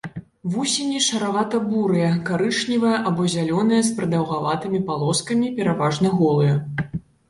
Вусені 0.53 0.99
шаравата-бурыя, 1.07 2.09
карычневыя 2.31 2.97
або 3.11 3.29
зялёныя 3.37 3.81
з 3.91 3.95
прадаўгаватымі 4.03 4.85
палоскамі, 4.93 5.57
пераважна 5.63 6.07
голыя. 6.21 6.63